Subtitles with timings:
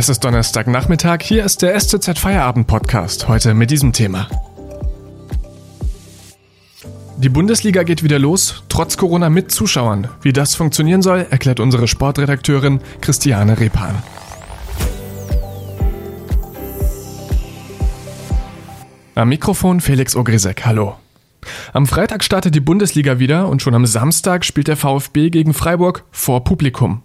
[0.00, 4.28] Es ist Donnerstagnachmittag, hier ist der STZ Feierabend Podcast, heute mit diesem Thema.
[7.18, 10.08] Die Bundesliga geht wieder los, trotz Corona mit Zuschauern.
[10.22, 14.02] Wie das funktionieren soll, erklärt unsere Sportredakteurin Christiane Repan.
[19.16, 20.96] Am Mikrofon Felix Ogrisek, hallo.
[21.74, 26.04] Am Freitag startet die Bundesliga wieder und schon am Samstag spielt der VfB gegen Freiburg
[26.10, 27.02] vor Publikum.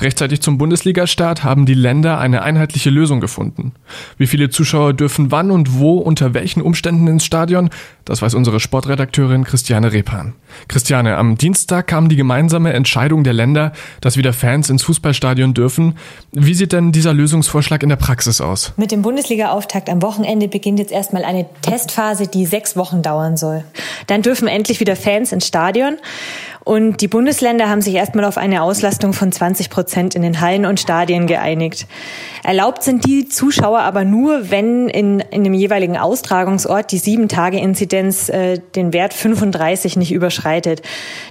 [0.00, 3.72] Rechtzeitig zum Bundesligastart haben die Länder eine einheitliche Lösung gefunden.
[4.18, 7.70] Wie viele Zuschauer dürfen wann und wo unter welchen Umständen ins Stadion?
[8.04, 10.34] Das weiß unsere Sportredakteurin Christiane Repan.
[10.68, 15.96] Christiane, am Dienstag kam die gemeinsame Entscheidung der Länder, dass wieder Fans ins Fußballstadion dürfen.
[16.32, 18.72] Wie sieht denn dieser Lösungsvorschlag in der Praxis aus?
[18.76, 23.64] Mit dem Bundesliga-Auftakt am Wochenende beginnt jetzt erstmal eine Testphase, die sechs Wochen dauern soll.
[24.06, 25.96] Dann dürfen endlich wieder Fans ins Stadion.
[26.64, 30.64] Und die Bundesländer haben sich erstmal auf eine Auslastung von 20 Prozent in den Hallen
[30.64, 31.86] und Stadien geeinigt.
[32.42, 37.58] Erlaubt sind die Zuschauer aber nur, wenn in, in dem jeweiligen Austragungsort die sieben Tage
[37.58, 40.80] Inzidenz äh, den Wert 35 nicht überschreitet.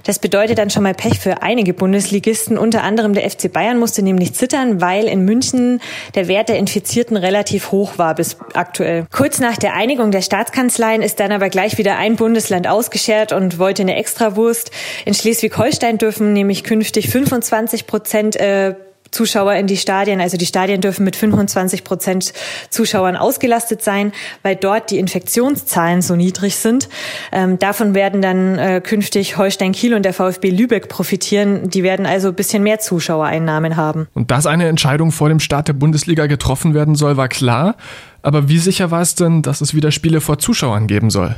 [0.04, 2.56] Das bedeutet dann schon mal Pech für einige Bundesligisten.
[2.56, 5.80] Unter anderem der FC Bayern musste nämlich zittern, weil in München
[6.14, 9.06] der Wert der Infizierten relativ hoch war bis aktuell.
[9.10, 13.58] Kurz nach der Einigung der Staatskanzleien ist dann aber gleich wieder ein Bundesland ausgeschert und
[13.58, 14.70] wollte eine Extrawurst.
[15.04, 18.74] In Schleswig-Holstein dürfen nämlich künftig 25 Prozent äh,
[19.10, 20.20] Zuschauer in die Stadien.
[20.20, 22.34] Also die Stadien dürfen mit 25 Prozent
[22.68, 26.90] Zuschauern ausgelastet sein, weil dort die Infektionszahlen so niedrig sind.
[27.32, 31.70] Ähm, davon werden dann äh, künftig Holstein Kiel und der VfB Lübeck profitieren.
[31.70, 34.08] Die werden also ein bisschen mehr Zuschauereinnahmen haben.
[34.12, 37.76] Und dass eine Entscheidung vor dem Start der Bundesliga getroffen werden soll, war klar.
[38.20, 41.34] Aber wie sicher war es denn, dass es wieder Spiele vor Zuschauern geben soll?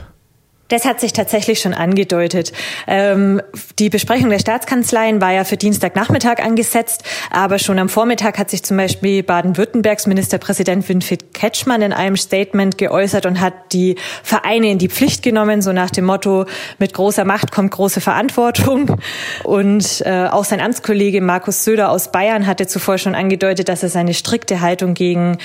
[0.68, 2.52] Das hat sich tatsächlich schon angedeutet.
[2.88, 3.40] Ähm,
[3.78, 8.64] die Besprechung der Staatskanzleien war ja für Dienstagnachmittag angesetzt, aber schon am Vormittag hat sich
[8.64, 14.78] zum Beispiel Baden-Württembergs Ministerpräsident Winfried Ketschmann in einem Statement geäußert und hat die Vereine in
[14.78, 16.46] die Pflicht genommen, so nach dem Motto,
[16.80, 18.96] mit großer Macht kommt große Verantwortung.
[19.44, 23.88] Und äh, auch sein Amtskollege Markus Söder aus Bayern hatte zuvor schon angedeutet, dass er
[23.88, 25.38] seine strikte Haltung gegen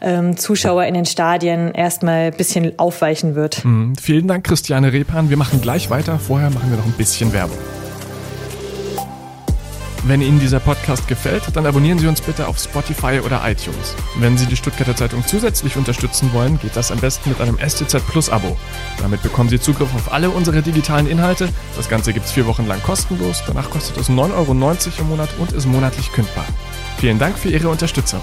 [0.00, 3.64] ähm, Zuschauer in den Stadien erstmal ein bisschen aufweichen wird.
[3.64, 3.94] Mhm.
[4.00, 4.63] Vielen Dank, Christian.
[4.64, 5.28] Christiane Repan.
[5.28, 6.18] Wir machen gleich weiter.
[6.18, 7.58] Vorher machen wir noch ein bisschen Werbung.
[10.04, 13.94] Wenn Ihnen dieser Podcast gefällt, dann abonnieren Sie uns bitte auf Spotify oder iTunes.
[14.16, 18.06] Wenn Sie die Stuttgarter Zeitung zusätzlich unterstützen wollen, geht das am besten mit einem STZ
[18.06, 18.56] Plus Abo.
[19.02, 21.50] Damit bekommen Sie Zugriff auf alle unsere digitalen Inhalte.
[21.76, 23.42] Das Ganze gibt es vier Wochen lang kostenlos.
[23.46, 24.52] Danach kostet es 9,90 Euro
[25.00, 26.46] im Monat und ist monatlich kündbar.
[26.96, 28.20] Vielen Dank für Ihre Unterstützung.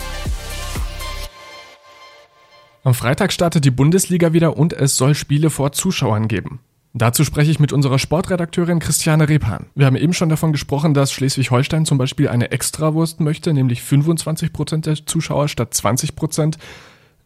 [2.83, 6.59] Am Freitag startet die Bundesliga wieder und es soll Spiele vor Zuschauern geben.
[6.93, 9.67] Dazu spreche ich mit unserer Sportredakteurin Christiane Repan.
[9.75, 14.51] Wir haben eben schon davon gesprochen, dass Schleswig-Holstein zum Beispiel eine Extrawurst möchte, nämlich 25
[14.51, 16.57] Prozent der Zuschauer statt 20 Prozent.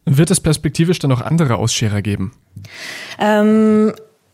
[0.04, 2.32] Wird es perspektivisch dann noch andere Ausscherer geben?
[3.18, 3.92] Ähm,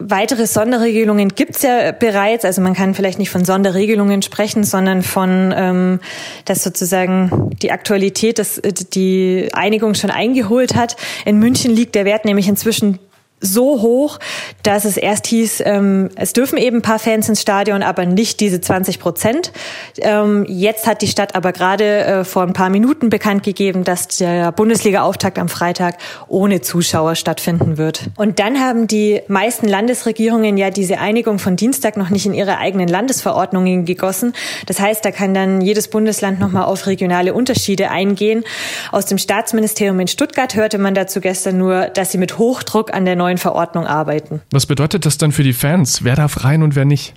[0.09, 2.45] Weitere Sonderregelungen gibt's ja bereits.
[2.45, 6.01] Also man kann vielleicht nicht von Sonderregelungen sprechen, sondern von, ähm,
[6.45, 8.61] dass sozusagen die Aktualität, dass
[8.95, 10.97] die Einigung schon eingeholt hat.
[11.25, 12.99] In München liegt der Wert nämlich inzwischen
[13.43, 14.19] so hoch,
[14.63, 18.41] dass es erst hieß, ähm, es dürfen eben ein paar Fans ins Stadion, aber nicht
[18.41, 19.53] diese 20 Prozent.
[19.99, 24.09] Ähm, jetzt hat die Stadt aber gerade äh, vor ein paar Minuten bekannt gegeben, dass
[24.09, 25.99] der Bundesliga-Auftakt am Freitag
[26.29, 28.11] ohne Zuschauer stattfinden wird.
[28.17, 32.59] Und dann haben die meisten Landesregierungen ja diese Einigung von Dienstag noch nicht in ihre
[32.59, 34.33] eigenen Landesverordnungen gegossen.
[34.67, 38.45] Das heißt, da kann dann jedes Bundesland nochmal auf regionale Unterschiede eingehen.
[38.93, 43.05] Aus dem Staatsministerium in Stuttgart hörte man dazu gestern nur, dass sie mit Hochdruck an
[43.05, 44.43] der neuen neuen Verordnung arbeiten.
[44.51, 46.05] Was bedeutet das dann für die Fans?
[46.05, 47.15] Wer darf rein und wer nicht?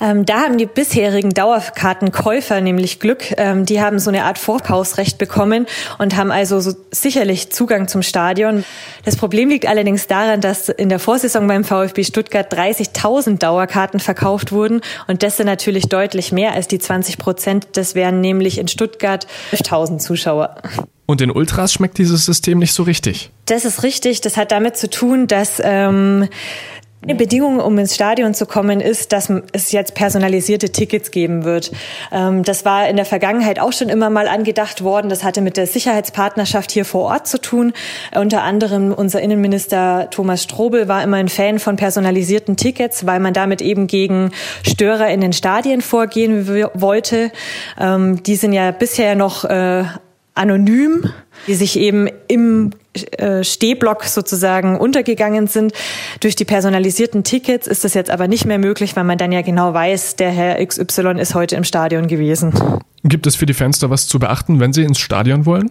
[0.00, 3.34] Ähm, da haben die bisherigen Dauerkartenkäufer nämlich Glück.
[3.36, 5.66] Ähm, die haben so eine Art Vorkaufsrecht bekommen
[5.98, 8.64] und haben also so sicherlich Zugang zum Stadion.
[9.04, 14.52] Das Problem liegt allerdings daran, dass in der Vorsaison beim VfB Stuttgart 30.000 Dauerkarten verkauft
[14.52, 17.68] wurden und das sind natürlich deutlich mehr als die 20 Prozent.
[17.72, 20.56] Das wären nämlich in Stuttgart 11.000 Zuschauer.
[21.06, 23.30] Und den Ultras schmeckt dieses System nicht so richtig.
[23.46, 24.20] Das ist richtig.
[24.20, 26.28] Das hat damit zu tun, dass ähm,
[27.02, 31.72] eine Bedingung, um ins Stadion zu kommen, ist, dass es jetzt personalisierte Tickets geben wird.
[32.12, 35.08] Ähm, das war in der Vergangenheit auch schon immer mal angedacht worden.
[35.08, 37.72] Das hatte mit der Sicherheitspartnerschaft hier vor Ort zu tun.
[38.14, 43.32] Unter anderem unser Innenminister Thomas Strobel war immer ein Fan von personalisierten Tickets, weil man
[43.32, 44.32] damit eben gegen
[44.66, 47.32] Störer in den Stadien vorgehen wollte.
[47.78, 49.84] Ähm, die sind ja bisher noch äh,
[50.34, 51.10] anonym,
[51.46, 52.72] die sich eben im
[53.42, 55.72] Stehblock sozusagen untergegangen sind.
[56.20, 59.42] Durch die personalisierten Tickets ist das jetzt aber nicht mehr möglich, weil man dann ja
[59.42, 62.52] genau weiß, der Herr XY ist heute im Stadion gewesen.
[63.04, 65.70] Gibt es für die da was zu beachten, wenn sie ins Stadion wollen?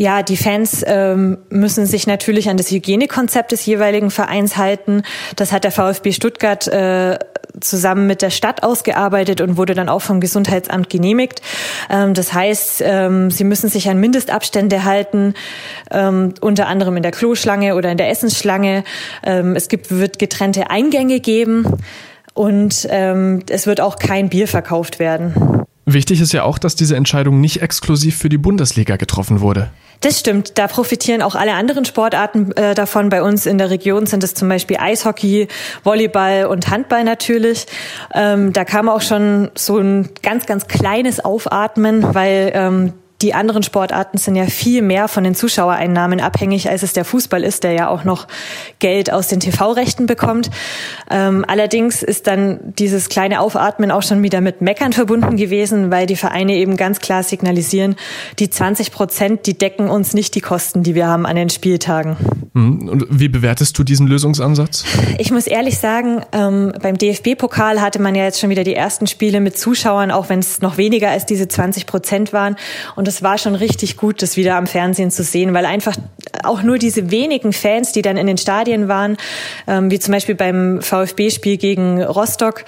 [0.00, 5.02] Ja, die Fans ähm, müssen sich natürlich an das Hygienekonzept des jeweiligen Vereins halten.
[5.36, 7.18] Das hat der VfB Stuttgart äh,
[7.60, 11.42] zusammen mit der Stadt ausgearbeitet und wurde dann auch vom Gesundheitsamt genehmigt.
[11.90, 15.34] Ähm, das heißt, ähm, sie müssen sich an Mindestabstände halten,
[15.90, 18.84] ähm, unter anderem in der Kloschlange oder in der Essensschlange.
[19.22, 21.76] Ähm, es gibt, wird getrennte Eingänge geben
[22.32, 25.66] und ähm, es wird auch kein Bier verkauft werden.
[25.86, 29.70] Wichtig ist ja auch, dass diese Entscheidung nicht exklusiv für die Bundesliga getroffen wurde.
[30.00, 30.56] Das stimmt.
[30.56, 33.10] Da profitieren auch alle anderen Sportarten äh, davon.
[33.10, 35.48] Bei uns in der Region sind es zum Beispiel Eishockey,
[35.84, 37.66] Volleyball und Handball natürlich.
[38.14, 42.92] Ähm, da kam auch schon so ein ganz, ganz kleines Aufatmen, weil ähm,
[43.22, 47.44] die anderen Sportarten sind ja viel mehr von den Zuschauereinnahmen abhängig, als es der Fußball
[47.44, 48.26] ist, der ja auch noch
[48.78, 50.50] Geld aus den TV-Rechten bekommt.
[51.10, 56.06] Ähm, allerdings ist dann dieses kleine Aufatmen auch schon wieder mit Meckern verbunden gewesen, weil
[56.06, 57.96] die Vereine eben ganz klar signalisieren,
[58.38, 62.16] die 20 Prozent, die decken uns nicht die Kosten, die wir haben an den Spieltagen.
[62.54, 64.84] Hm, und wie bewertest du diesen Lösungsansatz?
[65.18, 69.06] Ich muss ehrlich sagen, ähm, beim DFB-Pokal hatte man ja jetzt schon wieder die ersten
[69.06, 72.56] Spiele mit Zuschauern, auch wenn es noch weniger als diese 20 Prozent waren.
[72.96, 75.96] Und es war schon richtig gut, das wieder am Fernsehen zu sehen, weil einfach
[76.44, 79.16] auch nur diese wenigen Fans, die dann in den Stadien waren,
[79.66, 82.64] ähm, wie zum Beispiel beim VfB-Spiel gegen Rostock,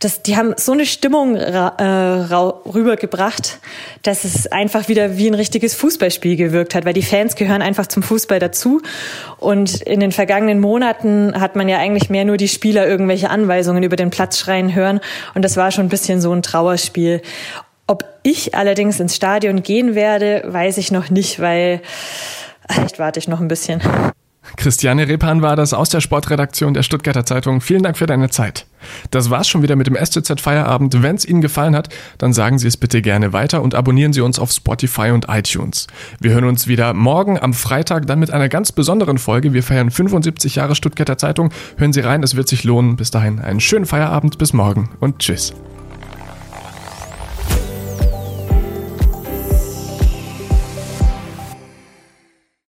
[0.00, 3.60] das, die haben so eine Stimmung äh, rübergebracht,
[4.02, 7.86] dass es einfach wieder wie ein richtiges Fußballspiel gewirkt hat, weil die Fans gehören einfach
[7.86, 8.82] zum Fußball dazu.
[9.38, 13.84] Und in den vergangenen Monaten hat man ja eigentlich mehr nur die Spieler irgendwelche Anweisungen
[13.84, 15.00] über den Platz schreien hören.
[15.34, 17.22] Und das war schon ein bisschen so ein Trauerspiel.
[17.86, 21.82] Ob ich allerdings ins Stadion gehen werde, weiß ich noch nicht, weil
[22.70, 23.82] vielleicht warte ich noch ein bisschen.
[24.56, 27.60] Christiane Repan war das aus der Sportredaktion der Stuttgarter Zeitung.
[27.60, 28.66] Vielen Dank für deine Zeit.
[29.10, 31.02] Das war's schon wieder mit dem STZ Feierabend.
[31.02, 31.88] Wenn es Ihnen gefallen hat,
[32.18, 35.86] dann sagen Sie es bitte gerne weiter und abonnieren Sie uns auf Spotify und iTunes.
[36.20, 39.54] Wir hören uns wieder morgen am Freitag dann mit einer ganz besonderen Folge.
[39.54, 41.50] Wir feiern 75 Jahre Stuttgarter Zeitung.
[41.76, 42.96] Hören Sie rein, es wird sich lohnen.
[42.96, 45.54] Bis dahin einen schönen Feierabend, bis morgen und tschüss.